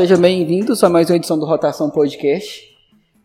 sejam 0.00 0.18
bem-vindos 0.18 0.82
a 0.82 0.88
mais 0.88 1.10
uma 1.10 1.16
edição 1.16 1.38
do 1.38 1.44
Rotação 1.44 1.90
Podcast. 1.90 2.62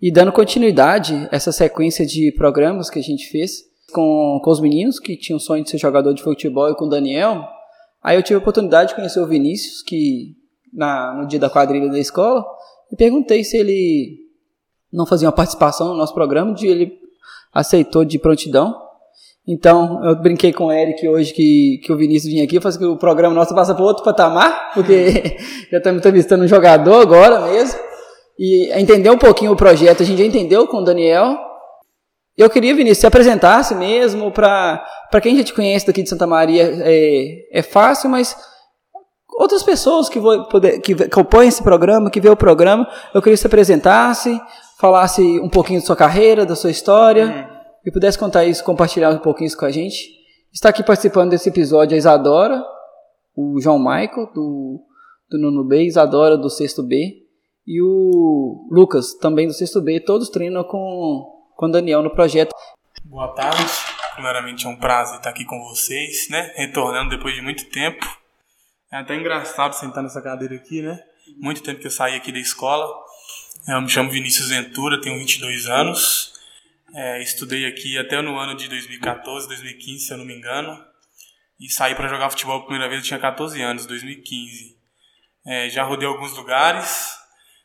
E 0.02 0.12
dando 0.12 0.34
continuidade 0.34 1.14
a 1.32 1.38
essa 1.38 1.50
sequência 1.50 2.06
de 2.06 2.34
programas 2.34 2.90
que 2.90 3.00
a 3.00 3.02
gente 3.02 3.30
fez 3.30 3.64
com, 3.94 4.42
com 4.44 4.52
os 4.52 4.60
meninos 4.60 5.00
que 5.00 5.16
tinham 5.16 5.40
sonho 5.40 5.64
de 5.64 5.70
ser 5.70 5.78
jogador 5.78 6.14
de 6.14 6.22
futebol 6.22 6.70
e 6.70 6.76
com 6.76 6.84
o 6.84 6.90
Daniel, 6.90 7.48
aí 8.04 8.18
eu 8.18 8.22
tive 8.22 8.36
a 8.36 8.40
oportunidade 8.40 8.90
de 8.90 8.96
conhecer 8.96 9.22
o 9.22 9.26
Vinícius, 9.26 9.82
que 9.84 10.36
na, 10.74 11.14
no 11.14 11.26
dia 11.26 11.40
da 11.40 11.50
quadrilha 11.50 11.90
da 11.90 11.98
escola, 11.98 12.46
e 12.92 12.96
perguntei 12.98 13.42
se 13.46 13.56
ele 13.56 14.18
não 14.92 15.06
fazia 15.06 15.30
uma 15.30 15.34
participação 15.34 15.88
no 15.88 15.96
nosso 15.96 16.14
programa, 16.14 16.54
e 16.62 16.68
ele 16.68 16.92
aceitou 17.54 18.04
de 18.04 18.20
prontidão. 18.20 18.76
Então, 19.48 20.04
eu 20.04 20.16
brinquei 20.16 20.52
com 20.52 20.66
o 20.66 20.72
Eric 20.72 21.08
hoje 21.08 21.32
que, 21.32 21.80
que 21.84 21.94
o 21.94 21.98
Vinícius 21.98 22.34
vinha 22.34 22.44
aqui, 22.44 22.56
eu 22.56 22.62
falei 22.62 22.80
que 22.80 22.86
o 22.86 22.98
programa 22.98 23.36
nosso 23.36 23.54
passa 23.54 23.76
para 23.76 23.84
outro 23.84 24.04
patamar, 24.04 24.72
porque 24.74 25.38
já 25.72 25.78
estamos 25.78 26.00
entrevistando 26.00 26.44
um 26.44 26.48
jogador 26.48 27.02
agora 27.02 27.42
mesmo. 27.42 27.80
E 28.38 28.72
entender 28.74 29.10
um 29.10 29.18
pouquinho 29.18 29.52
o 29.52 29.56
projeto, 29.56 30.02
a 30.02 30.06
gente 30.06 30.18
já 30.18 30.26
entendeu 30.26 30.68
com 30.68 30.78
o 30.78 30.84
Daniel. 30.84 31.38
Eu 32.36 32.50
queria, 32.50 32.74
Vinícius, 32.74 32.98
se 32.98 33.08
apresentasse 33.08 33.76
mesmo, 33.76 34.32
para 34.32 34.84
quem 35.22 35.38
já 35.38 35.44
te 35.44 35.54
conhece 35.54 35.88
daqui 35.88 36.02
de 36.02 36.10
Santa 36.10 36.28
Maria, 36.28 36.64
é, 36.84 37.60
é 37.60 37.62
fácil, 37.62 38.10
mas 38.10 38.36
outras 39.38 39.64
pessoas 39.64 40.10
que, 40.10 40.20
vou 40.20 40.44
poder, 40.50 40.80
que 40.80 41.08
compõem 41.08 41.48
esse 41.48 41.64
programa, 41.64 42.10
que 42.10 42.20
vê 42.20 42.30
o 42.30 42.36
programa, 42.36 42.86
eu 43.14 43.22
queria 43.22 43.36
que 43.36 43.42
se 43.42 43.48
apresentasse, 43.48 44.42
falasse 44.80 45.22
um 45.40 45.50
pouquinho 45.50 45.80
da 45.80 45.86
sua 45.86 45.96
carreira, 45.96 46.46
da 46.46 46.56
sua 46.56 46.72
história. 46.72 47.28
Uhum 47.28 47.55
e 47.86 47.92
pudesse 47.92 48.18
contar 48.18 48.46
isso, 48.46 48.64
compartilhar 48.64 49.12
um 49.12 49.20
pouquinho 49.20 49.48
isso 49.48 49.58
com 49.58 49.66
a 49.66 49.72
gente. 49.72 50.10
Está 50.52 50.70
aqui 50.70 50.84
participando 50.84 51.30
desse 51.30 51.50
episódio 51.50 51.94
a 51.94 51.98
Isadora, 51.98 52.64
o 53.36 53.60
João 53.62 53.78
Michael, 53.78 54.32
do, 54.34 54.82
do 55.30 55.38
Nono 55.38 55.64
B, 55.64 55.84
Isadora, 55.84 56.38
do 56.38 56.50
Sexto 56.50 56.82
B, 56.82 57.24
e 57.68 57.82
o 57.82 58.68
Lucas, 58.72 59.14
também 59.14 59.48
do 59.48 59.54
Sexto 59.54 59.82
B. 59.82 60.00
Todos 60.00 60.30
treinam 60.30 60.64
com, 60.64 61.26
com 61.56 61.66
o 61.68 61.72
Daniel 61.72 62.02
no 62.02 62.10
projeto. 62.10 62.56
Boa 63.04 63.28
tarde. 63.36 63.64
Primeiramente 64.14 64.66
é 64.66 64.70
um 64.70 64.78
prazer 64.78 65.18
estar 65.18 65.30
aqui 65.30 65.46
com 65.46 65.60
vocês, 65.70 66.30
né? 66.30 66.54
Retornando 66.56 67.10
depois 67.10 67.36
de 67.36 67.42
muito 67.42 67.70
tempo. 67.70 68.06
É 68.92 68.98
até 68.98 69.16
engraçado 69.16 69.74
sentar 69.74 70.02
nessa 70.02 70.22
cadeira 70.22 70.56
aqui, 70.56 70.82
né? 70.82 70.98
Muito 71.38 71.62
tempo 71.62 71.82
que 71.82 71.88
eu 71.88 71.92
saí 71.92 72.16
aqui 72.16 72.32
da 72.32 72.40
escola. 72.40 72.88
Eu 73.68 73.82
me 73.82 73.90
chamo 73.90 74.10
Vinícius 74.10 74.50
Ventura, 74.50 75.02
tenho 75.02 75.20
22 75.20 75.68
anos. 75.68 76.35
É, 76.94 77.22
estudei 77.22 77.66
aqui 77.66 77.98
até 77.98 78.22
no 78.22 78.38
ano 78.38 78.56
de 78.56 78.68
2014, 78.68 79.48
2015, 79.48 80.06
se 80.06 80.14
eu 80.14 80.18
não 80.18 80.26
me 80.26 80.36
engano. 80.36 80.84
E 81.60 81.70
saí 81.70 81.96
para 81.96 82.08
jogar 82.08 82.30
futebol 82.30 82.60
pela 82.60 82.68
primeira 82.68 82.90
vez, 82.90 83.02
eu 83.02 83.08
tinha 83.08 83.20
14 83.20 83.62
anos, 83.62 83.86
2015. 83.86 84.78
É, 85.46 85.70
já 85.70 85.84
rodei 85.84 86.08
alguns 86.08 86.36
lugares, 86.36 87.18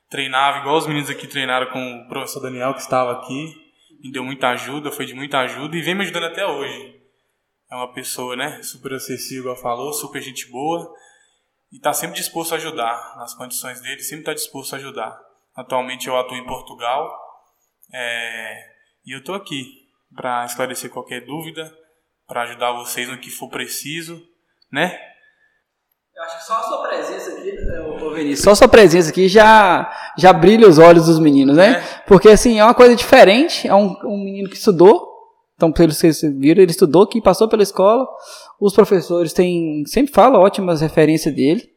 treinava 0.08 0.58
igual 0.58 0.76
os 0.76 0.86
meninos 0.86 1.10
aqui 1.10 1.26
treinaram 1.26 1.70
com 1.70 2.00
o 2.00 2.08
professor 2.08 2.40
Daniel, 2.40 2.74
que 2.74 2.80
estava 2.80 3.12
aqui. 3.12 3.54
Me 4.02 4.10
deu 4.10 4.24
muita 4.24 4.48
ajuda, 4.50 4.90
foi 4.90 5.06
de 5.06 5.14
muita 5.14 5.40
ajuda 5.40 5.76
e 5.76 5.82
vem 5.82 5.94
me 5.94 6.02
ajudando 6.02 6.24
até 6.24 6.46
hoje. 6.46 7.00
É 7.70 7.74
uma 7.74 7.92
pessoa, 7.92 8.34
né, 8.34 8.62
super 8.62 8.94
acessível, 8.94 9.52
igual 9.52 9.56
falou, 9.56 9.92
super 9.92 10.20
gente 10.20 10.50
boa. 10.50 10.92
E 11.70 11.76
está 11.76 11.92
sempre 11.92 12.16
disposto 12.16 12.52
a 12.52 12.56
ajudar, 12.56 13.16
nas 13.16 13.34
condições 13.34 13.80
dele, 13.80 14.00
sempre 14.00 14.22
está 14.22 14.34
disposto 14.34 14.74
a 14.74 14.76
ajudar. 14.76 15.16
Atualmente 15.54 16.08
eu 16.08 16.18
atuo 16.18 16.36
em 16.36 16.46
Portugal. 16.46 17.08
É, 17.92 18.69
e 19.04 19.14
eu 19.14 19.20
estou 19.20 19.34
aqui 19.34 19.64
para 20.14 20.44
esclarecer 20.44 20.90
qualquer 20.90 21.24
dúvida, 21.24 21.72
para 22.26 22.42
ajudar 22.42 22.72
vocês 22.72 23.08
no 23.08 23.18
que 23.18 23.30
for 23.30 23.48
preciso, 23.48 24.20
né? 24.72 24.98
Eu 26.14 26.24
acho 26.24 26.38
que 26.38 26.44
só 26.44 26.54
a 26.54 26.62
sua 26.62 26.88
presença 26.88 27.32
aqui, 27.32 27.52
ô 28.04 28.10
Vinícius, 28.12 28.40
só 28.40 28.50
a 28.50 28.54
sua 28.54 28.68
presença 28.68 29.10
aqui 29.10 29.26
já, 29.26 29.90
já 30.18 30.32
brilha 30.32 30.68
os 30.68 30.78
olhos 30.78 31.06
dos 31.06 31.18
meninos, 31.18 31.56
né? 31.56 31.72
É. 31.72 32.02
Porque 32.06 32.28
assim, 32.28 32.58
é 32.58 32.64
uma 32.64 32.74
coisa 32.74 32.94
diferente, 32.94 33.66
é 33.66 33.74
um, 33.74 33.96
um 34.04 34.22
menino 34.22 34.48
que 34.48 34.56
estudou, 34.56 35.08
então 35.54 35.72
pelo 35.72 35.88
que 35.88 35.94
vocês 35.94 36.20
viram, 36.20 36.62
ele 36.62 36.70
estudou, 36.70 37.06
que 37.06 37.22
passou 37.22 37.48
pela 37.48 37.62
escola, 37.62 38.06
os 38.60 38.74
professores 38.74 39.32
têm, 39.32 39.84
sempre 39.86 40.12
falam 40.12 40.40
ótimas 40.40 40.82
referências 40.82 41.34
dele, 41.34 41.70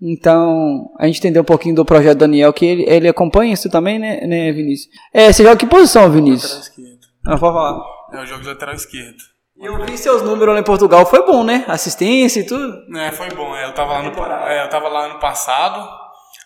então, 0.00 0.90
a 0.98 1.06
gente 1.06 1.18
entendeu 1.18 1.42
um 1.42 1.46
pouquinho 1.46 1.74
do 1.74 1.84
projeto 1.84 2.18
Daniel, 2.18 2.52
que 2.52 2.66
ele, 2.66 2.84
ele 2.88 3.08
acompanha 3.08 3.54
isso 3.54 3.70
também, 3.70 3.98
né, 3.98 4.20
né, 4.26 4.52
Vinícius? 4.52 4.92
É, 5.12 5.32
você 5.32 5.42
joga 5.42 5.56
que 5.56 5.66
posição, 5.66 6.10
Vinícius? 6.10 6.52
Lateral 6.52 6.68
esquerdo. 6.68 7.06
Não, 7.24 7.38
pode 7.38 7.54
falar. 7.54 7.84
É, 8.12 8.20
eu 8.20 8.26
jogo 8.26 8.42
de 8.42 8.48
lateral 8.48 8.74
esquerdo. 8.74 9.16
E 9.56 9.64
eu 9.64 9.86
vi 9.86 9.96
seus 9.96 10.20
números 10.20 10.54
lá 10.54 10.60
em 10.60 10.64
Portugal, 10.64 11.06
foi 11.06 11.24
bom, 11.24 11.42
né? 11.42 11.64
Assistência 11.66 12.40
e 12.40 12.46
tudo? 12.46 12.94
É, 12.98 13.10
foi 13.10 13.30
bom. 13.30 13.56
É, 13.56 13.64
eu, 13.64 13.72
tava 13.72 13.92
lá 13.94 14.02
no, 14.02 14.24
é, 14.46 14.64
eu 14.64 14.68
tava 14.68 14.88
lá 14.88 15.06
ano 15.06 15.18
passado, 15.18 15.88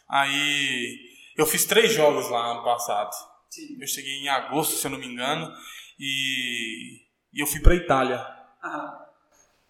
aí 0.09 0.97
eu 1.37 1.45
fiz 1.45 1.65
três 1.65 1.93
jogos 1.93 2.31
lá 2.31 2.53
ano 2.53 2.63
passado. 2.63 3.11
Sim. 3.51 3.77
Eu 3.81 3.87
cheguei 3.89 4.13
em 4.23 4.29
agosto, 4.29 4.75
se 4.75 4.87
eu 4.87 4.93
não 4.93 4.99
me 4.99 5.09
engano, 5.09 5.53
e, 5.99 7.01
e 7.35 7.43
eu 7.43 7.47
fui 7.49 7.59
pra 7.61 7.75
Itália. 7.75 8.25
Aham. 8.63 8.93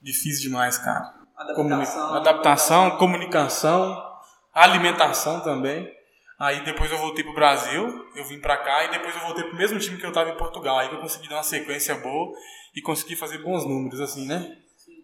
Difícil 0.02 0.42
demais, 0.42 0.76
cara. 0.76 1.19
Adaptação, 1.40 2.14
adaptação, 2.14 2.90
comunicação, 2.98 4.10
alimentação 4.52 5.40
também. 5.40 5.90
Aí 6.38 6.62
depois 6.64 6.90
eu 6.90 6.98
voltei 6.98 7.24
pro 7.24 7.34
Brasil, 7.34 8.06
eu 8.14 8.24
vim 8.24 8.38
pra 8.40 8.58
cá 8.58 8.84
e 8.84 8.90
depois 8.90 9.14
eu 9.14 9.22
voltei 9.22 9.44
pro 9.44 9.56
mesmo 9.56 9.78
time 9.78 9.96
que 9.96 10.04
eu 10.04 10.12
tava 10.12 10.30
em 10.30 10.36
Portugal. 10.36 10.78
Aí 10.78 10.88
que 10.88 10.94
eu 10.94 11.00
consegui 11.00 11.28
dar 11.28 11.36
uma 11.36 11.42
sequência 11.42 11.94
boa 11.94 12.32
e 12.74 12.82
consegui 12.82 13.16
fazer 13.16 13.38
bons 13.38 13.64
números, 13.66 14.00
assim, 14.00 14.26
né? 14.26 14.54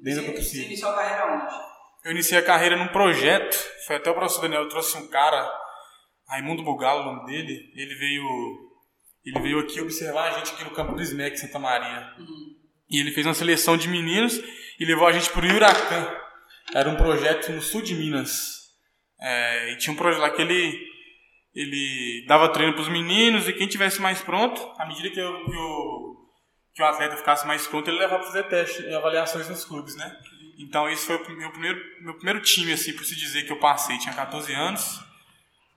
Desde 0.03 0.25
você, 0.25 0.33
possível. 0.33 0.63
Você 0.63 0.67
iniciou 0.67 0.91
a 0.91 0.95
carreira 0.95 1.35
onde? 1.35 1.55
Eu 2.05 2.11
iniciei 2.13 2.39
a 2.39 2.45
carreira 2.45 2.77
num 2.77 2.89
projeto. 2.89 3.57
Foi 3.87 3.97
até 3.97 4.11
o 4.11 4.15
professor 4.15 4.43
Daniel 4.43 4.69
trouxe 4.69 4.97
um 4.99 5.09
cara, 5.09 5.51
Raimundo 6.29 6.63
Bugalo, 6.63 7.01
o 7.01 7.15
nome 7.15 7.27
dele. 7.27 7.73
Ele 7.75 7.95
veio, 7.95 8.25
ele 9.25 9.41
veio 9.41 9.59
aqui 9.61 9.81
observar 9.81 10.29
a 10.29 10.39
gente 10.39 10.53
aqui 10.53 10.65
no 10.65 10.71
campo 10.71 10.95
do 10.95 11.03
SMEC, 11.03 11.39
Santa 11.39 11.59
Maria. 11.59 12.15
Uhum. 12.19 12.57
E 12.91 13.01
ele 13.01 13.11
fez 13.11 13.27
uma 13.27 13.35
seleção 13.35 13.77
de 13.77 13.89
meninos 13.89 14.39
e 14.79 14.85
levou 14.85 15.07
a 15.07 15.13
gente 15.13 15.31
pro 15.31 15.47
Huracan. 15.47 16.26
Era 16.75 16.89
um 16.89 16.97
projeto 16.97 17.53
no 17.53 17.63
sul 17.63 17.83
de 17.83 17.95
Minas. 17.95 18.57
É, 19.21 19.73
e 19.73 19.77
tinha 19.79 19.93
um 19.93 19.97
projeto 19.97 20.21
lá 20.21 20.31
que 20.31 20.43
ele, 20.43 20.79
ele 21.55 22.25
dava 22.27 22.49
treino 22.51 22.75
para 22.75 22.83
os 22.83 22.89
meninos 22.89 23.49
e 23.49 23.53
quem 23.53 23.67
tivesse 23.67 24.01
mais 24.01 24.21
pronto, 24.21 24.61
à 24.79 24.87
medida 24.87 25.09
que, 25.11 25.19
eu, 25.19 25.45
que, 25.45 25.57
o, 25.57 26.17
que 26.75 26.83
o 26.83 26.87
atleta 26.87 27.17
ficasse 27.17 27.47
mais 27.47 27.67
pronto, 27.67 27.89
ele 27.89 27.99
levava 27.99 28.23
para 28.23 28.33
fazer 28.33 28.49
testes 28.49 28.85
e 28.85 28.95
avaliações 28.95 29.49
nos 29.49 29.65
clubes, 29.65 29.97
né? 29.97 30.15
Então 30.59 30.89
esse 30.89 31.07
foi 31.07 31.17
o 31.17 31.37
meu 31.37 31.51
primeiro, 31.51 31.81
meu 32.03 32.15
primeiro 32.15 32.41
time, 32.41 32.73
assim, 32.73 32.93
por 32.95 33.05
se 33.05 33.15
dizer 33.15 33.45
que 33.45 33.53
eu 33.53 33.59
passei. 33.59 33.99
Tinha 33.99 34.15
14 34.15 34.53
anos, 34.53 35.01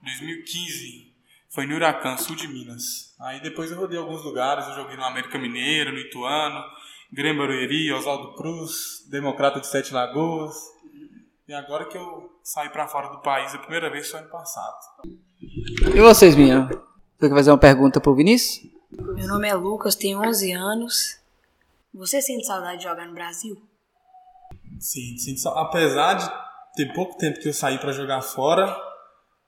2015. 0.02 1.10
Foi 1.52 1.66
no 1.66 1.74
Huracan, 1.74 2.16
sul 2.16 2.36
de 2.36 2.48
Minas. 2.48 3.14
Aí 3.20 3.40
depois 3.40 3.70
eu 3.70 3.78
rodei 3.78 3.98
alguns 3.98 4.24
lugares, 4.24 4.66
eu 4.68 4.74
joguei 4.74 4.96
no 4.96 5.04
América 5.04 5.38
Mineiro, 5.38 5.92
no 5.92 5.98
Ituano, 5.98 6.64
Grêmio 7.12 7.42
Barueri, 7.42 7.92
Oswaldo 7.92 8.34
Cruz, 8.34 9.06
Democrata 9.10 9.60
de 9.60 9.66
Sete 9.66 9.92
Lagoas. 9.92 10.54
E 11.50 11.52
agora 11.52 11.84
que 11.84 11.98
eu 11.98 12.30
saí 12.44 12.68
para 12.68 12.86
fora 12.86 13.08
do 13.08 13.22
país 13.22 13.52
a 13.52 13.58
primeira 13.58 13.90
vez 13.90 14.08
foi 14.08 14.20
ano 14.20 14.30
passado. 14.30 14.76
E 15.92 16.00
vocês, 16.00 16.36
minha? 16.36 16.68
Você 16.68 17.28
quer 17.28 17.34
fazer 17.34 17.50
uma 17.50 17.58
pergunta 17.58 18.00
pro 18.00 18.14
Vinícius? 18.14 18.70
Meu 18.92 19.26
nome 19.26 19.48
é 19.48 19.54
Lucas, 19.54 19.96
tenho 19.96 20.24
11 20.24 20.52
anos. 20.52 21.18
Você 21.92 22.22
sente 22.22 22.46
saudade 22.46 22.78
de 22.78 22.84
jogar 22.84 23.04
no 23.04 23.14
Brasil? 23.14 23.60
Sim, 24.78 25.18
sinto 25.18 25.40
saudade. 25.40 25.66
Apesar 25.66 26.14
de 26.14 26.30
ter 26.76 26.94
pouco 26.94 27.18
tempo 27.18 27.40
que 27.40 27.48
eu 27.48 27.52
saí 27.52 27.80
para 27.80 27.90
jogar 27.90 28.22
fora, 28.22 28.72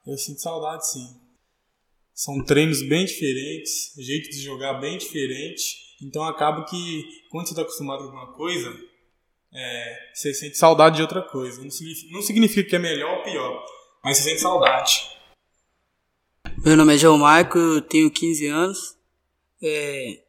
eu 0.05 0.17
sinto 0.17 0.41
saudade 0.41 0.85
sim. 0.85 1.07
São 2.13 2.43
treinos 2.43 2.81
bem 2.85 3.05
diferentes, 3.05 3.93
jeito 3.97 4.29
de 4.29 4.41
jogar 4.41 4.73
bem 4.73 4.97
diferente. 4.97 5.95
Então 6.01 6.21
acaba 6.25 6.65
que 6.65 7.05
quando 7.31 7.47
você 7.47 7.53
está 7.53 7.61
acostumado 7.61 8.03
com 8.03 8.09
uma 8.09 8.33
coisa, 8.33 8.77
é, 9.53 10.09
você 10.13 10.33
sente 10.33 10.57
saudade 10.57 10.95
de 10.95 11.01
outra 11.01 11.21
coisa. 11.21 11.61
Não 11.61 11.69
significa, 11.69 12.13
não 12.13 12.21
significa 12.21 12.69
que 12.69 12.75
é 12.75 12.79
melhor 12.79 13.17
ou 13.17 13.23
pior, 13.23 13.63
mas 14.03 14.17
você 14.17 14.29
sente 14.29 14.41
saudade. 14.41 15.09
Meu 16.65 16.75
nome 16.75 16.95
é 16.95 16.97
João 16.97 17.17
Marco, 17.17 17.57
eu 17.57 17.81
tenho 17.81 18.09
15 18.09 18.47
anos. 18.47 18.97
É... 19.61 20.21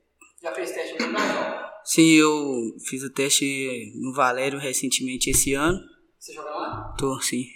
Já 0.42 0.52
fez 0.52 0.72
teste 0.72 0.98
no 1.00 1.12
Brasil? 1.12 1.64
Sim, 1.84 2.12
eu 2.12 2.76
fiz 2.86 3.02
o 3.02 3.10
teste 3.10 3.92
no 3.96 4.12
Valério 4.14 4.58
recentemente 4.58 5.30
esse 5.30 5.54
ano. 5.54 5.78
Você 6.18 6.32
joga 6.32 6.50
lá? 6.50 6.94
Tô, 6.98 7.20
sim. 7.20 7.46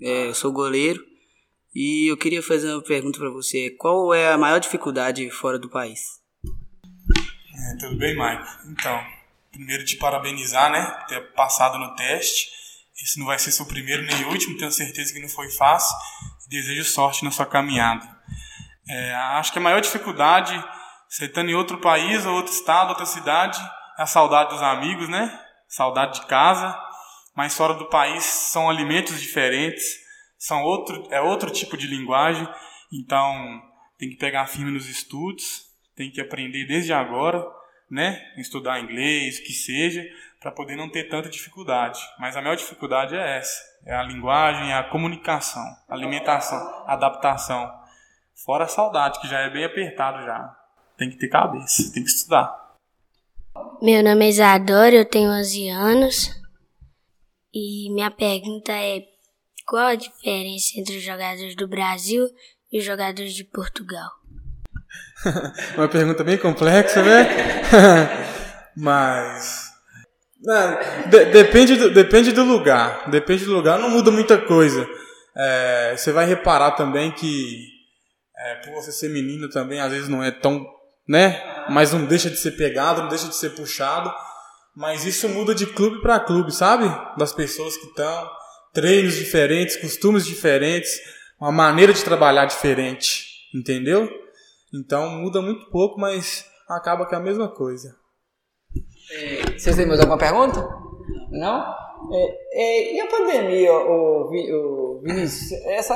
É, 0.00 0.28
eu 0.28 0.34
sou 0.34 0.52
goleiro. 0.52 1.04
E 1.74 2.10
eu 2.10 2.16
queria 2.16 2.42
fazer 2.42 2.72
uma 2.72 2.82
pergunta 2.82 3.18
para 3.18 3.30
você. 3.30 3.70
Qual 3.70 4.12
é 4.12 4.32
a 4.32 4.38
maior 4.38 4.58
dificuldade 4.58 5.30
fora 5.30 5.58
do 5.58 5.70
país? 5.70 6.20
É, 7.54 7.76
tudo 7.78 7.96
bem, 7.96 8.16
Maico. 8.16 8.44
Então, 8.68 9.00
primeiro 9.50 9.84
te 9.84 9.96
parabenizar, 9.96 10.70
né, 10.70 10.84
por 10.86 11.06
ter 11.06 11.32
passado 11.34 11.78
no 11.78 11.94
teste. 11.94 12.48
Esse 13.02 13.18
não 13.18 13.26
vai 13.26 13.38
ser 13.38 13.50
seu 13.50 13.66
primeiro 13.66 14.02
nem 14.02 14.24
último, 14.26 14.58
tenho 14.58 14.70
certeza 14.70 15.12
que 15.12 15.20
não 15.20 15.28
foi 15.28 15.50
fácil. 15.50 15.96
Desejo 16.48 16.84
sorte 16.84 17.24
na 17.24 17.30
sua 17.30 17.46
caminhada. 17.46 18.06
É, 18.88 19.14
acho 19.14 19.52
que 19.52 19.58
a 19.58 19.62
maior 19.62 19.80
dificuldade, 19.80 20.52
você 21.08 21.26
estando 21.26 21.48
em 21.48 21.54
outro 21.54 21.78
país, 21.78 22.26
ou 22.26 22.34
outro 22.34 22.52
estado, 22.52 22.90
outra 22.90 23.06
cidade, 23.06 23.58
é 23.98 24.02
a 24.02 24.06
saudade 24.06 24.50
dos 24.50 24.62
amigos, 24.62 25.08
né? 25.08 25.40
Saudade 25.68 26.20
de 26.20 26.26
casa. 26.26 26.76
Mas 27.36 27.56
fora 27.56 27.74
do 27.74 27.88
país 27.88 28.24
são 28.24 28.68
alimentos 28.68 29.20
diferentes, 29.20 29.84
são 30.36 30.62
outro, 30.62 31.06
é 31.10 31.20
outro 31.20 31.50
tipo 31.50 31.76
de 31.76 31.86
linguagem, 31.86 32.48
então 32.92 33.62
tem 33.98 34.10
que 34.10 34.16
pegar 34.16 34.46
firme 34.46 34.70
nos 34.70 34.88
estudos, 34.88 35.66
tem 35.94 36.10
que 36.10 36.20
aprender 36.20 36.66
desde 36.66 36.92
agora, 36.92 37.46
né? 37.90 38.32
Estudar 38.36 38.80
inglês, 38.80 39.40
que 39.40 39.52
seja, 39.52 40.06
para 40.40 40.52
poder 40.52 40.76
não 40.76 40.88
ter 40.88 41.04
tanta 41.08 41.28
dificuldade. 41.28 42.00
Mas 42.18 42.36
a 42.36 42.42
maior 42.42 42.56
dificuldade 42.56 43.14
é 43.14 43.38
essa: 43.38 43.60
é 43.84 43.94
a 43.94 44.02
linguagem, 44.02 44.70
é 44.70 44.74
a 44.74 44.84
comunicação, 44.84 45.64
a 45.88 45.94
alimentação, 45.94 46.84
a 46.86 46.94
adaptação. 46.94 47.70
Fora 48.44 48.64
a 48.64 48.68
saudade, 48.68 49.20
que 49.20 49.28
já 49.28 49.40
é 49.40 49.50
bem 49.50 49.64
apertado 49.64 50.24
já. 50.24 50.56
Tem 50.96 51.10
que 51.10 51.16
ter 51.16 51.28
cabeça, 51.28 51.92
tem 51.92 52.02
que 52.02 52.10
estudar. 52.10 52.76
Meu 53.82 54.02
nome 54.02 54.26
é 54.26 54.28
Isadora, 54.28 54.94
eu 54.94 55.04
tenho 55.04 55.30
11 55.30 55.68
anos. 55.68 56.40
E 57.52 57.90
minha 57.92 58.10
pergunta 58.10 58.72
é: 58.72 59.02
qual 59.66 59.86
a 59.88 59.94
diferença 59.94 60.78
entre 60.78 60.96
os 60.96 61.02
jogadores 61.02 61.54
do 61.56 61.68
Brasil 61.68 62.26
e 62.72 62.78
os 62.78 62.84
jogadores 62.84 63.34
de 63.34 63.44
Portugal? 63.44 64.19
Uma 65.76 65.88
pergunta 65.88 66.24
bem 66.24 66.38
complexa, 66.38 67.02
né? 67.02 67.28
Mas. 68.76 69.70
Não, 70.42 70.78
de, 71.10 71.26
depende, 71.26 71.76
do, 71.76 71.90
depende 71.90 72.32
do 72.32 72.42
lugar. 72.42 73.10
Depende 73.10 73.44
do 73.44 73.52
lugar, 73.52 73.78
não 73.78 73.90
muda 73.90 74.10
muita 74.10 74.38
coisa. 74.38 74.88
É, 75.36 75.94
você 75.96 76.12
vai 76.12 76.26
reparar 76.26 76.72
também 76.72 77.10
que, 77.12 77.58
é, 78.36 78.54
por 78.56 78.74
você 78.74 78.90
ser 78.90 79.10
menino 79.10 79.48
também, 79.50 79.80
às 79.80 79.92
vezes 79.92 80.08
não 80.08 80.22
é 80.22 80.30
tão. 80.30 80.66
né? 81.06 81.42
Mas 81.68 81.92
não 81.92 82.04
deixa 82.06 82.30
de 82.30 82.36
ser 82.36 82.52
pegado, 82.52 83.02
não 83.02 83.08
deixa 83.08 83.28
de 83.28 83.36
ser 83.36 83.50
puxado. 83.50 84.10
Mas 84.74 85.04
isso 85.04 85.28
muda 85.28 85.54
de 85.54 85.66
clube 85.66 86.00
para 86.00 86.20
clube, 86.20 86.52
sabe? 86.52 86.90
Das 87.18 87.32
pessoas 87.32 87.76
que 87.76 87.86
estão. 87.86 88.30
Treinos 88.72 89.16
diferentes, 89.16 89.76
costumes 89.76 90.24
diferentes, 90.24 90.90
uma 91.40 91.50
maneira 91.50 91.92
de 91.92 92.04
trabalhar 92.04 92.46
diferente. 92.46 93.26
Entendeu? 93.52 94.08
Então 94.72 95.10
muda 95.10 95.42
muito 95.42 95.68
pouco, 95.70 95.98
mas 95.98 96.46
acaba 96.68 97.06
que 97.06 97.14
é 97.14 97.18
a 97.18 97.22
mesma 97.22 97.48
coisa. 97.48 97.96
É, 99.12 99.58
vocês 99.58 99.76
têm 99.76 99.86
mais 99.86 100.00
alguma 100.00 100.18
pergunta? 100.18 100.60
Não? 101.30 101.74
É, 102.12 102.38
é, 102.52 102.94
e 102.94 103.00
a 103.00 103.06
pandemia, 103.08 103.72
o, 103.72 104.30
o 104.30 105.00
Vinícius? 105.02 105.52
Essa, 105.66 105.94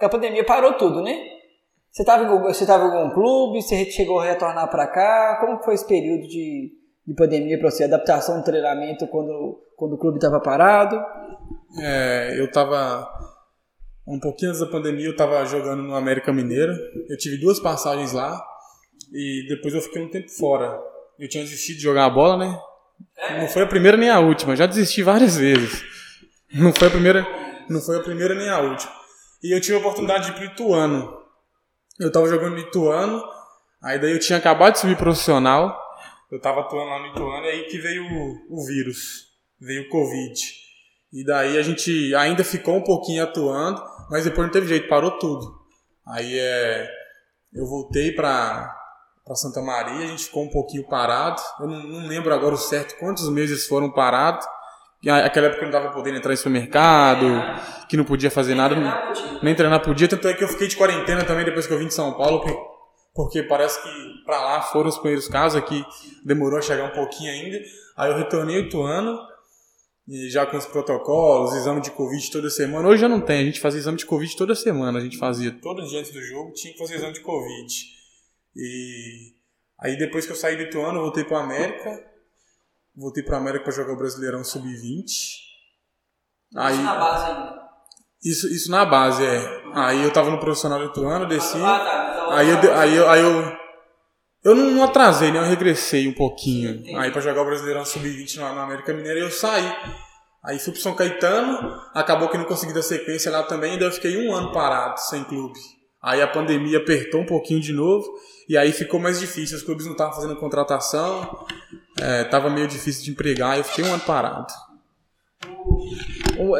a 0.00 0.08
pandemia 0.08 0.44
parou 0.44 0.74
tudo, 0.74 1.02
né? 1.02 1.38
Você 1.90 2.02
estava 2.02 2.22
em, 2.22 2.42
você 2.42 2.66
tava 2.66 2.84
em 2.84 2.96
algum 2.96 3.14
clube? 3.14 3.62
Você 3.62 3.84
chegou 3.90 4.20
a 4.20 4.24
retornar 4.24 4.70
para 4.70 4.86
cá? 4.86 5.38
Como 5.40 5.62
foi 5.62 5.74
esse 5.74 5.86
período 5.86 6.26
de, 6.28 6.72
de 7.06 7.14
pandemia 7.14 7.58
para 7.58 7.70
você? 7.70 7.84
Adaptação 7.84 8.38
do 8.38 8.44
treinamento 8.44 9.06
quando, 9.08 9.60
quando 9.76 9.94
o 9.94 9.98
clube 9.98 10.16
estava 10.16 10.40
parado? 10.40 10.96
É, 11.80 12.38
eu 12.38 12.46
estava 12.46 13.08
um 14.08 14.18
pouquinho 14.18 14.50
antes 14.50 14.60
da 14.60 14.66
pandemia 14.66 15.04
eu 15.04 15.12
estava 15.12 15.44
jogando 15.44 15.82
no 15.82 15.94
América 15.94 16.32
Mineira. 16.32 16.74
Eu 17.08 17.16
tive 17.18 17.36
duas 17.36 17.60
passagens 17.60 18.12
lá 18.12 18.42
e 19.12 19.46
depois 19.48 19.74
eu 19.74 19.82
fiquei 19.82 20.02
um 20.02 20.10
tempo 20.10 20.30
fora. 20.30 20.80
Eu 21.18 21.28
tinha 21.28 21.44
desistido 21.44 21.76
de 21.76 21.82
jogar 21.82 22.06
a 22.06 22.10
bola, 22.10 22.36
né? 22.38 22.58
Não 23.38 23.48
foi 23.48 23.62
a 23.62 23.66
primeira 23.66 23.96
nem 23.96 24.08
a 24.08 24.18
última, 24.18 24.56
já 24.56 24.66
desisti 24.66 25.02
várias 25.02 25.36
vezes. 25.36 25.84
Não 26.52 26.72
foi 26.72 26.88
a 26.88 26.90
primeira, 26.90 27.26
não 27.68 27.80
foi 27.80 27.96
a 27.96 28.02
primeira 28.02 28.34
nem 28.34 28.48
a 28.48 28.58
última. 28.60 28.92
E 29.42 29.54
eu 29.54 29.60
tive 29.60 29.76
a 29.76 29.80
oportunidade 29.80 30.24
de 30.24 30.30
ir 30.30 30.34
pro 30.34 30.44
Ituano. 30.44 31.18
Eu 32.00 32.08
estava 32.08 32.26
jogando 32.28 32.54
no 32.54 32.60
Ituano, 32.60 33.22
aí 33.82 34.00
daí 34.00 34.12
eu 34.12 34.18
tinha 34.18 34.38
acabado 34.38 34.72
de 34.72 34.80
subir 34.80 34.96
profissional. 34.96 35.78
Eu 36.30 36.38
estava 36.38 36.60
atuando 36.60 36.90
lá 36.90 36.98
no 37.00 37.06
Ituano 37.08 37.44
e 37.44 37.50
aí 37.50 37.62
que 37.64 37.78
veio 37.78 38.04
o, 38.04 38.60
o 38.60 38.66
vírus, 38.66 39.26
veio 39.60 39.82
o 39.82 39.88
Covid. 39.90 40.40
E 41.12 41.24
daí 41.24 41.56
a 41.56 41.62
gente 41.62 42.14
ainda 42.14 42.44
ficou 42.44 42.76
um 42.76 42.82
pouquinho 42.82 43.22
atuando, 43.22 43.82
mas 44.10 44.24
depois 44.24 44.46
não 44.46 44.52
teve 44.52 44.66
jeito, 44.66 44.88
parou 44.88 45.12
tudo. 45.18 45.58
Aí 46.06 46.38
é, 46.38 46.88
eu 47.52 47.66
voltei 47.66 48.12
para 48.12 48.74
para 49.28 49.36
Santa 49.36 49.60
Maria, 49.60 50.06
a 50.06 50.08
gente 50.08 50.24
ficou 50.24 50.42
um 50.42 50.48
pouquinho 50.48 50.88
parado. 50.88 51.42
Eu 51.60 51.66
não, 51.66 51.82
não, 51.82 52.08
lembro 52.08 52.32
agora 52.32 52.54
o 52.54 52.58
certo 52.58 52.98
quantos 52.98 53.28
meses 53.28 53.66
foram 53.66 53.90
parados. 53.90 54.46
Aquela 55.06 55.48
época 55.48 55.64
eu 55.64 55.70
não 55.70 55.78
estava 55.78 55.94
podendo 55.94 56.16
entrar 56.16 56.32
em 56.32 56.36
supermercado, 56.36 57.26
que 57.88 57.96
não 57.96 58.04
podia 58.04 58.30
fazer 58.30 58.54
nada, 58.54 58.74
nem 59.42 59.54
treinar 59.54 59.82
podia. 59.82 60.08
Tanto 60.08 60.26
é 60.26 60.32
que 60.32 60.42
eu 60.42 60.48
fiquei 60.48 60.66
de 60.66 60.76
quarentena 60.76 61.24
também 61.24 61.44
depois 61.44 61.66
que 61.66 61.72
eu 61.74 61.78
vim 61.78 61.86
de 61.86 61.94
São 61.94 62.14
Paulo, 62.14 62.42
porque 63.14 63.42
parece 63.42 63.82
que 63.82 64.24
para 64.24 64.40
lá 64.40 64.62
foram 64.62 64.88
os 64.88 64.96
primeiros 64.96 65.28
casos, 65.28 65.58
aqui 65.58 65.84
demorou 66.24 66.58
a 66.58 66.62
chegar 66.62 66.84
um 66.84 66.94
pouquinho 66.94 67.30
ainda. 67.30 67.58
Aí 67.98 68.10
eu 68.10 68.16
retornei 68.16 68.56
oito 68.56 68.82
anos 68.82 69.20
e 70.08 70.30
já 70.30 70.46
com 70.46 70.56
os 70.56 70.64
protocolos, 70.64 71.54
exame 71.54 71.82
de 71.82 71.90
Covid 71.90 72.30
toda 72.30 72.48
semana. 72.48 72.88
Hoje 72.88 73.02
já 73.02 73.08
não 73.08 73.20
tem, 73.20 73.42
a 73.42 73.44
gente 73.44 73.60
fazia 73.60 73.78
exame 73.78 73.98
de 73.98 74.06
Covid 74.06 74.34
toda 74.36 74.54
semana. 74.54 74.98
A 74.98 75.02
gente 75.02 75.18
fazia 75.18 75.52
todo 75.60 75.86
dia 75.86 76.00
antes 76.00 76.10
do 76.10 76.22
jogo, 76.22 76.54
tinha 76.54 76.72
que 76.72 76.78
fazer 76.78 76.94
exame 76.94 77.12
de 77.12 77.20
Covid. 77.20 77.74
E 78.56 79.34
aí 79.78 79.98
depois 79.98 80.24
que 80.24 80.32
eu 80.32 80.36
saí 80.36 80.56
do 80.56 80.62
Ituano, 80.62 81.02
voltei 81.02 81.24
para 81.24 81.40
América. 81.40 81.90
Voltei 82.96 83.22
para 83.22 83.36
América 83.36 83.64
para 83.64 83.72
jogar 83.74 83.92
o 83.92 83.98
Brasileirão 83.98 84.42
Sub-20. 84.42 85.04
Aí, 86.56 86.74
isso 86.74 86.82
na 86.82 86.94
base 86.96 87.24
ainda? 87.26 87.68
Isso, 88.24 88.48
isso 88.48 88.70
na 88.70 88.84
base, 88.86 89.24
é. 89.24 89.62
Aí 89.74 90.02
eu 90.02 90.12
tava 90.12 90.30
no 90.30 90.40
profissional 90.40 90.78
do 90.78 90.86
Ituano, 90.86 91.28
desci. 91.28 91.58
Ah, 91.58 91.78
tá. 91.78 92.10
Então, 92.12 92.30
aí, 92.30 92.48
eu, 92.48 92.74
aí, 92.74 92.96
eu, 92.96 93.10
aí 93.10 93.20
eu 93.20 93.58
eu 94.44 94.54
não 94.54 94.82
atrasei, 94.84 95.32
né? 95.32 95.38
Eu 95.38 95.44
regressei 95.44 96.06
um 96.06 96.12
pouquinho. 96.12 96.70
Entendi. 96.70 96.96
Aí 96.96 97.10
para 97.10 97.20
jogar 97.20 97.42
o 97.42 97.44
Brasileirão 97.44 97.84
Sub-20 97.84 98.36
na, 98.36 98.54
na, 98.54 98.62
América 98.64 98.92
Mineira 98.92 99.18
eu 99.18 99.30
saí. 99.30 99.70
Aí 100.44 100.58
fui 100.58 100.72
pro 100.72 100.80
São 100.80 100.94
Caetano, 100.94 101.76
acabou 101.92 102.28
que 102.28 102.38
não 102.38 102.44
consegui 102.44 102.72
dar 102.72 102.82
sequência 102.82 103.30
lá 103.30 103.42
também, 103.42 103.74
e 103.74 103.78
daí 103.78 103.88
eu 103.88 103.92
fiquei 103.92 104.16
um 104.16 104.32
ano 104.32 104.52
parado, 104.52 105.00
sem 105.00 105.24
clube. 105.24 105.58
Aí 106.00 106.22
a 106.22 106.28
pandemia 106.28 106.78
apertou 106.78 107.20
um 107.20 107.26
pouquinho 107.26 107.60
de 107.60 107.72
novo, 107.72 108.06
e 108.48 108.56
aí 108.56 108.70
ficou 108.70 109.00
mais 109.00 109.18
difícil. 109.18 109.56
Os 109.56 109.64
clubes 109.64 109.84
não 109.84 109.92
estavam 109.92 110.14
fazendo 110.14 110.36
contratação, 110.36 111.44
é, 112.00 112.22
tava 112.24 112.48
meio 112.48 112.68
difícil 112.68 113.04
de 113.04 113.10
empregar, 113.10 113.56
e 113.56 113.60
eu 113.60 113.64
fiquei 113.64 113.84
um 113.84 113.92
ano 113.92 114.02
parado. 114.04 114.46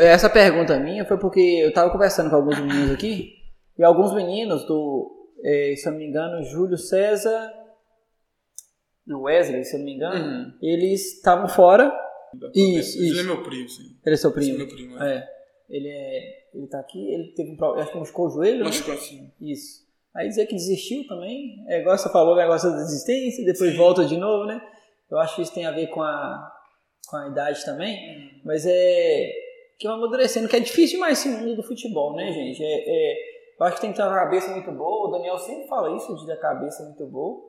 Essa 0.00 0.28
pergunta 0.28 0.78
minha 0.80 1.06
foi 1.06 1.16
porque 1.16 1.40
eu 1.40 1.72
tava 1.72 1.88
conversando 1.90 2.28
com 2.28 2.36
alguns 2.36 2.58
meninos 2.58 2.90
aqui, 2.90 3.32
e 3.78 3.84
alguns 3.84 4.12
meninos 4.12 4.66
do, 4.66 5.30
é, 5.44 5.74
se 5.76 5.86
eu 5.86 5.92
não 5.92 5.98
me 6.00 6.06
engano, 6.06 6.42
Júlio 6.42 6.76
César 6.76 7.48
no 9.08 9.22
Wesley, 9.22 9.64
se 9.64 9.74
eu 9.74 9.78
não 9.78 9.86
me 9.86 9.94
engano, 9.94 10.24
uhum. 10.24 10.52
eles 10.60 11.14
estavam 11.14 11.48
fora. 11.48 11.92
Isso, 12.54 13.02
isso. 13.02 13.14
Ele 13.14 13.20
é 13.20 13.22
meu 13.22 13.42
primo, 13.42 13.68
sim. 13.68 13.96
Ele 14.04 14.14
é 14.14 14.18
seu 14.18 14.30
primo? 14.30 14.52
Esse 14.52 14.54
é 14.54 14.58
meu 14.58 14.68
primo, 14.68 15.02
é. 15.02 15.16
é. 15.16 15.28
Ele, 15.70 15.88
é, 15.88 16.20
ele 16.54 16.66
tá 16.68 16.78
aqui, 16.78 17.12
ele 17.12 17.32
teve 17.34 17.52
um 17.52 17.56
problema, 17.56 17.82
acho 17.82 17.92
que 17.92 17.98
machucou 17.98 18.26
o 18.26 18.30
joelho, 18.30 18.64
Machucou, 18.64 18.94
né? 18.94 19.00
sim. 19.00 19.32
Isso. 19.40 19.88
Aí 20.14 20.28
dizer 20.28 20.46
que 20.46 20.54
desistiu 20.54 21.06
também, 21.06 21.64
é 21.68 21.80
igual 21.80 21.96
você 21.96 22.10
falou, 22.10 22.34
o 22.34 22.38
negócio 22.38 22.70
da 22.70 22.76
desistência, 22.78 23.44
depois 23.44 23.70
sim. 23.70 23.76
volta 23.76 24.04
de 24.04 24.16
novo, 24.16 24.46
né? 24.46 24.60
Eu 25.10 25.18
acho 25.18 25.36
que 25.36 25.42
isso 25.42 25.54
tem 25.54 25.64
a 25.64 25.70
ver 25.70 25.88
com 25.88 26.02
a, 26.02 26.52
com 27.08 27.16
a 27.16 27.28
idade 27.28 27.64
também, 27.64 27.96
uhum. 27.96 28.40
mas 28.44 28.66
é 28.66 29.30
que 29.78 29.86
é 29.86 29.90
amadurecendo, 29.90 30.48
que 30.48 30.56
é 30.56 30.60
difícil 30.60 30.96
demais 30.96 31.18
esse 31.18 31.28
mundo 31.28 31.56
do 31.56 31.62
futebol, 31.62 32.14
né, 32.14 32.32
gente? 32.32 32.62
É, 32.62 32.84
é, 32.86 33.14
eu 33.60 33.66
acho 33.66 33.76
que 33.76 33.80
tem 33.80 33.90
que 33.92 33.96
ter 33.96 34.02
uma 34.02 34.14
cabeça 34.14 34.50
muito 34.50 34.72
boa, 34.72 35.08
o 35.08 35.10
Daniel 35.12 35.38
sempre 35.38 35.68
fala 35.68 35.96
isso, 35.96 36.14
de 36.16 36.26
ter 36.26 36.32
a 36.32 36.40
cabeça 36.40 36.82
muito 36.84 37.06
boa, 37.06 37.47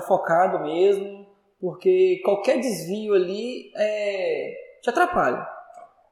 tá 0.00 0.06
focado 0.06 0.60
mesmo, 0.60 1.26
porque 1.60 2.20
qualquer 2.24 2.60
desvio 2.60 3.14
ali 3.14 3.72
é, 3.76 4.54
te 4.82 4.90
atrapalha, 4.90 5.46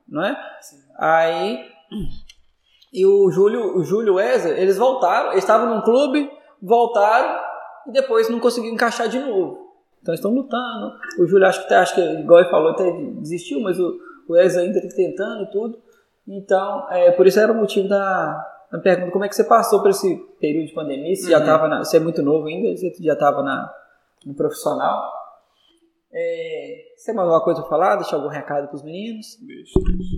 não 0.08 0.24
é? 0.24 0.36
Sim. 0.60 0.78
Aí 0.98 1.70
e 2.92 3.06
o 3.06 3.30
Júlio, 3.30 3.78
o 3.78 3.84
Júlio 3.84 4.14
Weser, 4.14 4.58
eles 4.58 4.76
voltaram, 4.76 5.30
eles 5.30 5.44
estavam 5.44 5.74
num 5.74 5.80
clube, 5.80 6.30
voltaram 6.60 7.40
e 7.86 7.92
depois 7.92 8.28
não 8.28 8.38
conseguiram 8.38 8.74
encaixar 8.74 9.08
de 9.08 9.18
novo. 9.18 9.72
Então 10.00 10.12
estão 10.12 10.32
lutando. 10.32 10.92
O 11.18 11.26
Júlio 11.26 11.46
acho 11.46 11.66
que 11.66 11.72
acho 11.72 11.94
que 11.94 12.00
igual 12.00 12.40
ele 12.40 12.50
falou 12.50 12.72
até 12.72 12.90
desistiu, 13.18 13.60
mas 13.60 13.78
o, 13.78 13.98
o 14.28 14.32
Weser 14.34 14.64
ainda 14.64 14.78
está 14.78 14.94
tentando 14.94 15.50
tudo. 15.50 15.78
Então, 16.28 16.86
é, 16.90 17.10
por 17.12 17.26
isso 17.26 17.40
era 17.40 17.50
o 17.50 17.54
motivo 17.54 17.88
da, 17.88 18.51
da 18.72 18.78
pergunta, 18.78 19.12
como 19.12 19.24
é 19.24 19.28
que 19.28 19.36
você 19.36 19.44
passou 19.44 19.82
por 19.82 19.90
esse 19.90 20.16
período 20.40 20.66
de 20.66 20.72
pandemia? 20.72 21.14
Se 21.14 21.24
uhum. 21.24 21.30
já 21.30 21.38
estava, 21.38 21.78
você 21.78 21.98
é 21.98 22.00
muito 22.00 22.22
novo 22.22 22.48
ainda, 22.48 22.74
você 22.74 22.90
já 22.98 23.12
estava 23.12 23.42
na 23.42 23.72
no 24.24 24.34
profissional. 24.34 25.12
É, 26.12 26.92
você 26.96 27.06
tem 27.06 27.14
mais 27.14 27.26
alguma 27.26 27.44
coisa 27.44 27.60
para 27.60 27.68
falar? 27.68 27.96
Deixar 27.96 28.16
algum 28.16 28.28
recado 28.28 28.68
para 28.68 28.76
os 28.76 28.82
meninos? 28.82 29.38
Deixa, 29.40 29.78
deixa. 29.80 30.16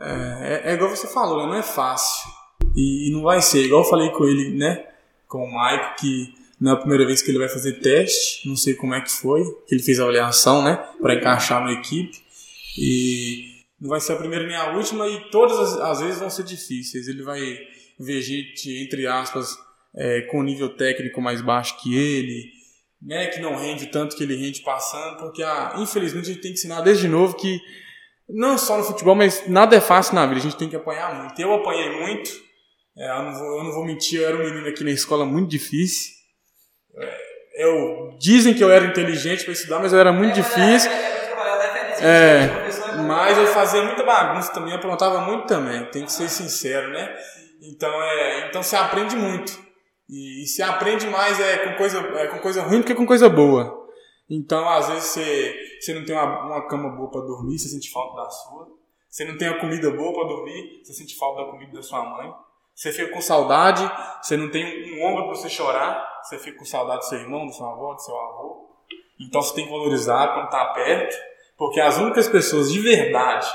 É, 0.00 0.70
é, 0.70 0.70
é, 0.70 0.74
igual 0.74 0.90
você 0.90 1.06
falou, 1.08 1.42
né? 1.42 1.46
não 1.46 1.54
é 1.54 1.62
fácil. 1.62 2.30
E, 2.74 3.08
e, 3.08 3.12
não 3.12 3.22
vai 3.22 3.42
ser. 3.42 3.64
Igual 3.64 3.82
eu 3.82 3.88
falei 3.88 4.10
com 4.10 4.24
ele, 4.24 4.56
né? 4.56 4.86
Com 5.26 5.44
o 5.44 5.52
Maico, 5.52 5.96
que 6.00 6.34
não 6.60 6.72
é 6.72 6.74
a 6.74 6.78
primeira 6.78 7.04
vez 7.04 7.20
que 7.20 7.30
ele 7.30 7.38
vai 7.38 7.48
fazer 7.48 7.80
teste. 7.80 8.48
Não 8.48 8.56
sei 8.56 8.74
como 8.74 8.94
é 8.94 9.00
que 9.00 9.10
foi. 9.10 9.42
Que 9.66 9.74
ele 9.74 9.82
fez 9.82 9.98
a 9.98 10.04
avaliação, 10.04 10.62
né? 10.62 10.76
Para 11.00 11.14
encaixar 11.14 11.62
na 11.62 11.72
equipe. 11.72 12.22
E 12.78 13.47
não 13.80 13.90
vai 13.90 14.00
ser 14.00 14.12
a 14.12 14.16
primeira 14.16 14.46
nem 14.46 14.56
a 14.56 14.72
última. 14.76 15.06
E 15.06 15.30
todas 15.30 15.58
as, 15.58 15.80
as 15.80 16.00
vezes 16.00 16.18
vão 16.18 16.30
ser 16.30 16.44
difíceis. 16.44 17.08
Ele 17.08 17.22
vai 17.22 17.40
ver 17.98 18.20
gente, 18.22 18.82
entre 18.82 19.06
aspas, 19.06 19.56
é, 19.94 20.22
com 20.22 20.42
nível 20.42 20.68
técnico 20.76 21.20
mais 21.20 21.40
baixo 21.40 21.80
que 21.80 21.96
ele 21.96 22.58
né, 23.00 23.26
que 23.26 23.40
não 23.40 23.56
rende 23.56 23.86
tanto 23.86 24.16
que 24.16 24.22
ele 24.22 24.36
rende 24.36 24.60
passando, 24.60 25.18
porque 25.18 25.42
ah, 25.42 25.74
infelizmente 25.78 26.30
a 26.30 26.32
gente 26.32 26.42
tem 26.42 26.52
que 26.52 26.58
ensinar 26.58 26.80
desde 26.80 27.06
novo 27.06 27.36
que 27.36 27.60
Não 28.28 28.58
só 28.58 28.76
no 28.76 28.84
futebol, 28.84 29.14
mas 29.14 29.48
nada 29.48 29.76
é 29.76 29.80
fácil 29.80 30.14
na 30.14 30.26
vida, 30.26 30.40
a 30.40 30.42
gente 30.42 30.56
tem 30.56 30.68
que 30.68 30.76
apanhar 30.76 31.14
muito. 31.14 31.40
Eu 31.40 31.54
apanhei 31.54 31.90
muito, 32.00 32.30
é, 32.96 33.10
eu, 33.10 33.22
não 33.22 33.34
vou, 33.34 33.58
eu, 33.58 33.64
não 33.64 33.72
vou, 33.72 33.84
mentir, 33.84 34.20
eu 34.20 34.28
era 34.28 34.36
um 34.36 34.44
menino 34.44 34.68
aqui 34.68 34.84
na 34.84 34.90
escola 34.90 35.24
muito 35.24 35.48
difícil. 35.48 36.12
É, 36.96 37.64
eu, 37.64 38.16
dizem 38.20 38.52
que 38.52 38.62
eu 38.62 38.70
era 38.70 38.84
inteligente 38.84 39.44
para 39.44 39.52
estudar, 39.52 39.78
mas 39.78 39.92
eu 39.92 39.98
era 39.98 40.12
muito 40.12 40.34
difícil. 40.34 40.90
É, 42.00 43.02
mas 43.06 43.38
eu 43.38 43.46
fazia 43.48 43.82
muita 43.82 44.02
bagunça 44.02 44.52
também, 44.52 44.74
aprontava 44.74 45.20
muito 45.20 45.46
também, 45.46 45.84
tem 45.86 46.04
que 46.04 46.12
ser 46.12 46.28
sincero, 46.28 46.90
né? 46.90 47.14
Então, 47.62 47.90
é, 47.90 48.48
então 48.48 48.62
você 48.62 48.76
aprende 48.76 49.16
muito. 49.16 49.58
E, 50.08 50.42
e 50.42 50.46
se 50.46 50.62
aprende 50.62 51.06
mais 51.06 51.38
é 51.38 51.58
com, 51.58 51.76
coisa, 51.76 51.98
é 51.98 52.26
com 52.28 52.38
coisa 52.38 52.62
ruim 52.62 52.80
do 52.80 52.86
que 52.86 52.94
com 52.94 53.06
coisa 53.06 53.28
boa. 53.28 53.86
Então, 54.30 54.68
às 54.68 54.88
vezes, 54.88 55.04
você, 55.04 55.56
você 55.80 55.94
não 55.94 56.04
tem 56.04 56.14
uma, 56.14 56.46
uma 56.46 56.68
cama 56.68 56.90
boa 56.90 57.10
para 57.10 57.22
dormir, 57.22 57.58
você 57.58 57.68
sente 57.68 57.90
falta 57.90 58.22
da 58.22 58.30
sua. 58.30 58.68
Você 59.08 59.24
não 59.24 59.38
tem 59.38 59.48
a 59.48 59.58
comida 59.58 59.90
boa 59.90 60.12
para 60.12 60.28
dormir, 60.28 60.80
você 60.82 60.92
sente 60.92 61.16
falta 61.16 61.44
da 61.44 61.50
comida 61.50 61.72
da 61.72 61.82
sua 61.82 62.04
mãe. 62.04 62.32
Você 62.74 62.92
fica 62.92 63.10
com 63.10 63.20
saudade, 63.20 63.90
você 64.22 64.36
não 64.36 64.50
tem 64.50 64.94
um 64.94 65.04
ombro 65.04 65.24
para 65.24 65.34
você 65.34 65.48
chorar, 65.48 66.20
você 66.22 66.38
fica 66.38 66.58
com 66.58 66.64
saudade 66.64 67.00
do 67.00 67.04
seu 67.06 67.18
irmão, 67.18 67.46
do 67.46 67.52
seu 67.52 67.66
avô, 67.66 67.94
do 67.94 68.00
seu 68.00 68.16
avô. 68.16 68.68
Então 69.18 69.42
você 69.42 69.54
tem 69.54 69.64
que 69.64 69.70
valorizar 69.70 70.28
quando 70.34 70.44
está 70.44 70.64
perto, 70.66 71.16
porque 71.58 71.80
as 71.80 71.98
únicas 71.98 72.28
pessoas 72.28 72.72
de 72.72 72.80
verdade 72.80 73.46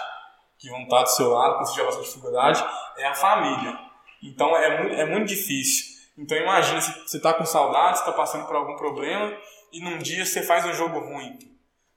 que 0.59 0.69
vão 0.69 0.83
estar 0.83 1.03
do 1.03 1.09
seu 1.09 1.29
lado 1.29 1.55
quando 1.55 1.67
você 1.67 1.73
tiver 1.73 1.85
bastante 1.85 2.07
dificuldade 2.07 2.65
é 2.97 3.05
a 3.07 3.15
família. 3.15 3.79
Então 4.21 4.55
é 4.55 4.81
muito, 4.81 4.95
é 4.95 5.05
muito 5.05 5.27
difícil. 5.27 5.93
Então 6.17 6.37
imagina 6.37 6.81
se 6.81 6.91
você 7.07 7.17
está 7.17 7.33
com 7.33 7.45
saudade, 7.45 7.99
está 7.99 8.11
passando 8.11 8.45
por 8.45 8.55
algum 8.55 8.75
problema 8.75 9.35
e 9.71 9.79
num 9.81 9.97
dia 9.97 10.25
você 10.25 10.43
faz 10.43 10.65
um 10.65 10.73
jogo 10.73 10.99
ruim. 10.99 11.39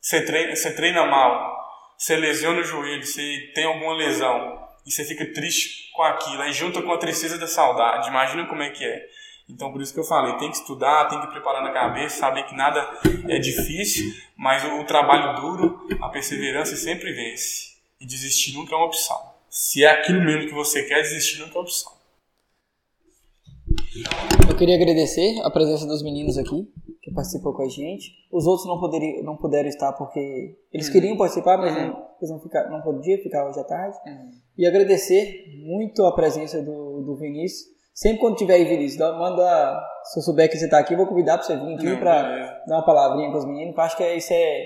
Você 0.01 0.25
treina, 0.25 0.55
você 0.55 0.73
treina 0.73 1.05
mal, 1.05 1.57
você 1.99 2.17
lesiona 2.17 2.61
o 2.61 2.65
joelho, 2.65 3.05
você 3.05 3.53
tem 3.55 3.65
alguma 3.65 3.95
lesão 3.95 4.65
e 4.87 4.93
você 4.93 5.05
fica 5.05 5.27
triste 5.33 5.91
com 5.93 6.03
aquilo, 6.05 6.43
aí 6.43 6.53
junta 6.53 6.81
com 6.81 6.93
a 6.93 6.99
tristeza 6.99 7.37
da 7.37 7.49
saudade, 7.49 8.09
imagina 8.09 8.47
como 8.47 8.63
é 8.63 8.71
que 8.71 8.85
é. 8.85 9.05
Então 9.49 9.73
por 9.73 9.81
isso 9.81 9.95
que 9.95 10.01
eu 10.01 10.05
falei, 10.05 10.37
tem 10.39 10.51
que 10.51 10.57
estudar, 10.57 11.09
tem 11.09 11.21
que 11.21 11.29
preparar 11.29 11.63
na 11.63 11.73
cabeça, 11.73 12.19
saber 12.19 12.45
que 12.45 12.55
nada 12.57 12.87
é 13.29 13.39
difícil, 13.39 14.13
mas 14.37 14.65
o, 14.65 14.81
o 14.81 14.85
trabalho 14.85 15.41
duro, 15.41 15.87
a 16.01 16.09
perseverança 16.09 16.77
sempre 16.77 17.13
vence. 17.13 17.77
E 18.01 18.07
desistir 18.07 18.55
nunca 18.55 18.75
é 18.75 18.77
uma 18.77 18.87
opção. 18.87 19.17
Se 19.49 19.85
é 19.85 19.91
aquilo 19.91 20.23
mesmo 20.23 20.49
que 20.49 20.55
você 20.55 20.83
quer, 20.83 21.01
desistir 21.03 21.39
nunca 21.39 21.53
é 21.53 21.55
uma 21.57 21.63
opção. 21.63 21.97
Eu 24.49 24.57
queria 24.57 24.77
agradecer 24.77 25.41
a 25.43 25.51
presença 25.51 25.87
dos 25.87 26.03
meninos 26.03 26.37
aqui, 26.37 26.69
que 27.03 27.11
participou 27.13 27.55
com 27.55 27.63
a 27.63 27.69
gente. 27.69 28.13
Os 28.33 28.47
outros 28.47 28.67
não, 28.67 28.79
poderiam, 28.79 29.23
não 29.23 29.37
puderam 29.37 29.69
estar 29.69 29.93
porque 29.93 30.57
eles 30.73 30.87
uhum. 30.89 30.93
queriam 30.93 31.17
participar, 31.17 31.57
mas 31.57 31.75
uhum. 31.75 31.87
não, 31.87 32.07
eles 32.19 32.31
não, 32.31 32.41
ficar, 32.41 32.69
não 32.69 32.83
podiam 32.83 33.19
ficar 33.23 33.49
hoje 33.49 33.61
à 33.61 33.65
tarde. 33.65 33.97
Uhum. 34.07 34.31
E 34.59 34.67
agradecer 34.67 35.45
muito 35.65 36.05
a 36.05 36.13
presença 36.13 36.61
do, 36.63 37.03
do 37.03 37.17
Vinícius. 37.17 37.76
Sempre 37.97 38.21
quando 38.21 38.37
tiver 38.37 38.57
aí, 38.57 38.65
Vinícius, 38.65 39.01
manda. 39.17 39.83
Se 40.05 40.19
eu 40.21 40.23
souber 40.23 40.51
que 40.51 40.59
você 40.59 40.67
está 40.67 40.79
aqui, 40.79 40.93
eu 40.93 40.99
vou 40.99 41.07
convidar 41.07 41.39
para 41.39 41.47
você 41.47 41.57
vir 41.57 41.75
aqui 41.75 41.97
para 41.97 42.23
dar 42.67 42.77
uma 42.77 42.85
palavrinha 42.85 43.33
com 43.33 43.39
os 43.39 43.47
meninos. 43.47 43.75
Eu 43.75 43.83
acho 43.83 43.97
que 43.97 44.07
isso 44.15 44.35
é, 44.35 44.65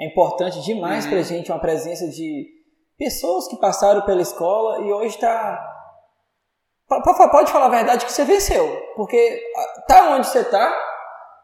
é 0.00 0.06
importante 0.06 0.60
demais 0.62 1.06
para 1.06 1.18
a 1.18 1.22
gente, 1.22 1.52
uma 1.52 1.60
presença 1.60 2.08
de 2.08 2.44
pessoas 2.98 3.46
que 3.46 3.56
passaram 3.56 4.02
pela 4.02 4.20
escola 4.20 4.80
e 4.80 4.92
hoje 4.92 5.14
está. 5.14 5.64
Pode 6.88 7.52
falar 7.52 7.66
a 7.66 7.70
verdade 7.70 8.04
que 8.04 8.12
você 8.12 8.24
venceu, 8.24 8.66
porque 8.96 9.40
tá 9.86 10.10
onde 10.14 10.26
você 10.26 10.40
está, 10.40 10.76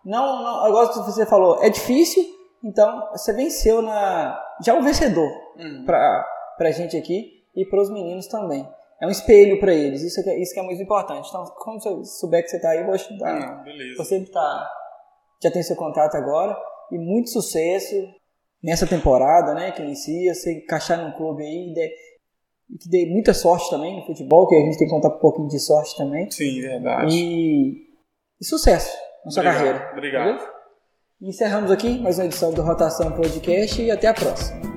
não, 0.05 0.43
não, 0.43 0.67
eu 0.67 0.73
gosto 0.73 1.05
que 1.05 1.11
você 1.11 1.25
falou, 1.25 1.63
é 1.63 1.71
difícil, 1.71 2.23
então 2.65 3.09
você 3.13 3.33
venceu 3.33 3.81
na. 3.81 4.39
Já 4.61 4.75
é 4.75 4.75
um 4.75 4.83
vencedor 4.83 5.31
uhum. 5.57 5.85
para 5.87 6.27
a 6.59 6.71
gente 6.73 6.97
aqui 6.97 7.45
e 7.55 7.65
para 7.65 7.81
os 7.81 7.91
meninos 7.91 8.27
também. 8.27 8.69
É 9.01 9.07
um 9.07 9.11
espelho 9.11 9.61
para 9.61 9.73
eles, 9.73 10.03
isso 10.03 10.23
que, 10.23 10.31
é, 10.31 10.41
isso 10.41 10.53
que 10.53 10.59
é 10.59 10.63
muito 10.63 10.83
importante. 10.83 11.29
Então, 11.29 11.45
como 11.57 11.81
você 11.81 12.05
souber 12.05 12.43
que 12.43 12.49
você 12.49 12.57
está 12.57 12.71
aí, 12.71 12.81
eu 12.81 12.85
vou 12.85 12.95
ajudar. 12.95 13.61
Hum, 13.61 13.65
beleza. 13.65 13.97
Você 13.97 14.25
tá, 14.25 14.71
já 15.43 15.51
tem 15.51 15.63
seu 15.63 15.77
contato 15.77 16.17
agora 16.17 16.57
e 16.91 16.99
muito 16.99 17.31
sucesso 17.31 17.95
nessa 18.63 18.87
temporada, 18.87 19.55
né, 19.55 19.71
que 19.71 19.83
inicia, 19.83 20.35
você 20.35 20.59
encaixar 20.59 21.01
num 21.01 21.17
clube 21.17 21.45
aí 21.45 21.73
e 22.71 22.77
que 22.77 22.89
dê 22.89 23.07
muita 23.07 23.33
sorte 23.33 23.71
também 23.71 23.97
no 23.97 24.07
futebol, 24.07 24.49
que 24.49 24.57
a 24.57 24.61
gente 24.61 24.77
tem 24.77 24.89
que 24.89 24.93
contar 24.93 25.09
um 25.09 25.19
pouquinho 25.19 25.49
de 25.49 25.61
sorte 25.61 25.97
também. 25.97 26.31
Sim, 26.31 26.61
verdade. 26.61 27.15
E, 27.15 27.87
e 28.41 28.45
sucesso 28.45 28.97
na 29.25 29.31
sua 29.31 29.43
obrigado, 29.43 29.65
carreira. 29.65 29.93
Obrigado. 29.93 30.59
Encerramos 31.23 31.71
aqui 31.71 31.99
mais 32.01 32.19
uma 32.19 32.27
edição 32.27 32.53
do 32.53 32.63
Rotação 32.63 33.13
Podcast 33.13 33.81
e 33.81 33.91
até 33.91 34.09
a 34.09 34.15
próxima. 34.15 34.68